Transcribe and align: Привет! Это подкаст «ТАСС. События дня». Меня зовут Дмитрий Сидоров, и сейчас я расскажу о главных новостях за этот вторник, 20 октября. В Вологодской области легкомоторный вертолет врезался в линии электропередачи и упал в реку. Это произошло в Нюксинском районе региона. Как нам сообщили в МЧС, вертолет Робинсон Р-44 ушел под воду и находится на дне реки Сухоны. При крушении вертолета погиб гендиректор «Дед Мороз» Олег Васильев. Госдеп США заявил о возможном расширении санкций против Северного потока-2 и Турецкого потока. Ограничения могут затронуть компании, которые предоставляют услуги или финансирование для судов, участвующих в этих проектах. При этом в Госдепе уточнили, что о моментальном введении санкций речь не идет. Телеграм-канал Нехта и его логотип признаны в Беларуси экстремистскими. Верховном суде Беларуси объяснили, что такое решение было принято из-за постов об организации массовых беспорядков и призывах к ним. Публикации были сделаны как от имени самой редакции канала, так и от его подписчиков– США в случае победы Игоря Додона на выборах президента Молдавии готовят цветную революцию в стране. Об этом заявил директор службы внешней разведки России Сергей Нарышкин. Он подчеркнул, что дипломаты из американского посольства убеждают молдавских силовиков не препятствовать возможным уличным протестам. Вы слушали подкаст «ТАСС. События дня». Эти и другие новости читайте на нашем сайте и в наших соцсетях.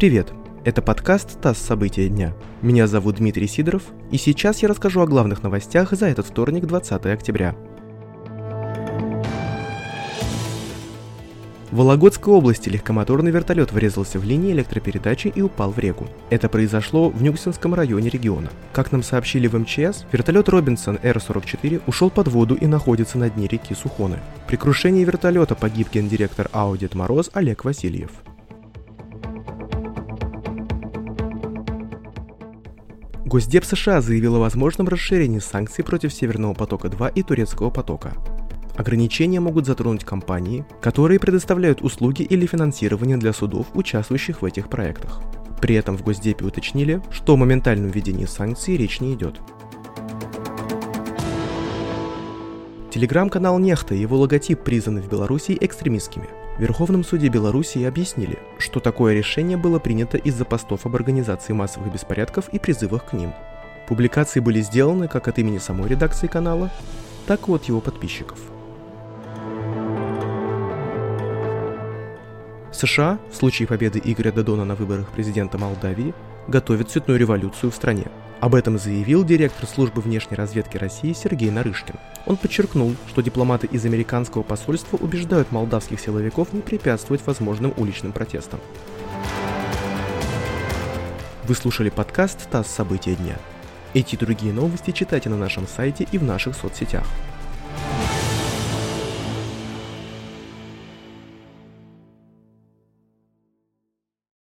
Привет! 0.00 0.32
Это 0.64 0.80
подкаст 0.80 1.38
«ТАСС. 1.42 1.58
События 1.58 2.08
дня». 2.08 2.32
Меня 2.62 2.86
зовут 2.86 3.16
Дмитрий 3.16 3.46
Сидоров, 3.46 3.82
и 4.10 4.16
сейчас 4.16 4.62
я 4.62 4.68
расскажу 4.68 5.02
о 5.02 5.06
главных 5.06 5.42
новостях 5.42 5.92
за 5.92 6.06
этот 6.06 6.24
вторник, 6.24 6.64
20 6.64 7.04
октября. 7.04 7.54
В 11.70 11.76
Вологодской 11.76 12.32
области 12.32 12.70
легкомоторный 12.70 13.30
вертолет 13.30 13.72
врезался 13.72 14.18
в 14.18 14.24
линии 14.24 14.52
электропередачи 14.52 15.28
и 15.28 15.42
упал 15.42 15.70
в 15.70 15.78
реку. 15.78 16.08
Это 16.30 16.48
произошло 16.48 17.10
в 17.10 17.22
Нюксинском 17.22 17.74
районе 17.74 18.08
региона. 18.08 18.48
Как 18.72 18.92
нам 18.92 19.02
сообщили 19.02 19.48
в 19.48 19.58
МЧС, 19.58 20.06
вертолет 20.10 20.48
Робинсон 20.48 20.98
Р-44 21.02 21.82
ушел 21.86 22.08
под 22.08 22.28
воду 22.28 22.54
и 22.54 22.64
находится 22.64 23.18
на 23.18 23.28
дне 23.28 23.48
реки 23.48 23.74
Сухоны. 23.74 24.18
При 24.46 24.56
крушении 24.56 25.04
вертолета 25.04 25.54
погиб 25.54 25.88
гендиректор 25.92 26.48
«Дед 26.78 26.94
Мороз» 26.94 27.28
Олег 27.34 27.66
Васильев. 27.66 28.12
Госдеп 33.30 33.64
США 33.64 34.00
заявил 34.00 34.34
о 34.34 34.40
возможном 34.40 34.88
расширении 34.88 35.38
санкций 35.38 35.84
против 35.84 36.12
Северного 36.12 36.52
потока-2 36.52 37.12
и 37.14 37.22
Турецкого 37.22 37.70
потока. 37.70 38.14
Ограничения 38.74 39.38
могут 39.38 39.66
затронуть 39.66 40.04
компании, 40.04 40.64
которые 40.82 41.20
предоставляют 41.20 41.80
услуги 41.80 42.22
или 42.22 42.44
финансирование 42.44 43.18
для 43.18 43.32
судов, 43.32 43.68
участвующих 43.74 44.42
в 44.42 44.44
этих 44.44 44.68
проектах. 44.68 45.20
При 45.62 45.76
этом 45.76 45.96
в 45.96 46.02
Госдепе 46.02 46.44
уточнили, 46.44 47.00
что 47.12 47.34
о 47.34 47.36
моментальном 47.36 47.92
введении 47.92 48.24
санкций 48.24 48.76
речь 48.76 48.98
не 48.98 49.14
идет. 49.14 49.40
Телеграм-канал 52.90 53.60
Нехта 53.60 53.94
и 53.94 54.00
его 54.00 54.18
логотип 54.18 54.64
признаны 54.64 55.02
в 55.02 55.08
Беларуси 55.08 55.56
экстремистскими. 55.60 56.39
Верховном 56.60 57.04
суде 57.04 57.28
Беларуси 57.28 57.82
объяснили, 57.84 58.38
что 58.58 58.80
такое 58.80 59.14
решение 59.14 59.56
было 59.56 59.78
принято 59.78 60.18
из-за 60.18 60.44
постов 60.44 60.84
об 60.84 60.94
организации 60.94 61.54
массовых 61.54 61.90
беспорядков 61.90 62.50
и 62.50 62.58
призывах 62.58 63.06
к 63.06 63.12
ним. 63.14 63.32
Публикации 63.88 64.40
были 64.40 64.60
сделаны 64.60 65.08
как 65.08 65.26
от 65.26 65.38
имени 65.38 65.58
самой 65.58 65.88
редакции 65.88 66.26
канала, 66.26 66.70
так 67.26 67.48
и 67.48 67.52
от 67.52 67.64
его 67.64 67.80
подписчиков– 67.80 68.38
США 72.80 73.18
в 73.30 73.36
случае 73.36 73.68
победы 73.68 74.00
Игоря 74.02 74.32
Додона 74.32 74.64
на 74.64 74.74
выборах 74.74 75.10
президента 75.10 75.58
Молдавии 75.58 76.14
готовят 76.48 76.90
цветную 76.90 77.18
революцию 77.18 77.70
в 77.70 77.74
стране. 77.74 78.06
Об 78.40 78.54
этом 78.54 78.78
заявил 78.78 79.22
директор 79.22 79.68
службы 79.68 80.00
внешней 80.00 80.34
разведки 80.34 80.78
России 80.78 81.12
Сергей 81.12 81.50
Нарышкин. 81.50 81.96
Он 82.24 82.38
подчеркнул, 82.38 82.96
что 83.06 83.20
дипломаты 83.20 83.66
из 83.66 83.84
американского 83.84 84.42
посольства 84.42 84.96
убеждают 84.96 85.52
молдавских 85.52 86.00
силовиков 86.00 86.54
не 86.54 86.62
препятствовать 86.62 87.26
возможным 87.26 87.74
уличным 87.76 88.12
протестам. 88.12 88.58
Вы 91.44 91.54
слушали 91.54 91.90
подкаст 91.90 92.48
«ТАСС. 92.48 92.68
События 92.68 93.14
дня». 93.14 93.36
Эти 93.92 94.14
и 94.14 94.18
другие 94.18 94.54
новости 94.54 94.92
читайте 94.92 95.28
на 95.28 95.36
нашем 95.36 95.66
сайте 95.66 96.06
и 96.10 96.16
в 96.16 96.22
наших 96.22 96.56
соцсетях. 96.56 97.04